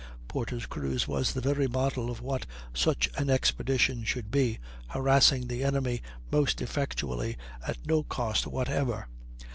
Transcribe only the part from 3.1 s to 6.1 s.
an expedition should be, harassing the enemy